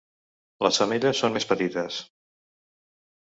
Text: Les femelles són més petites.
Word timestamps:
Les 0.67 0.79
femelles 0.81 1.19
són 1.23 1.35
més 1.37 1.45
petites. 1.51 1.99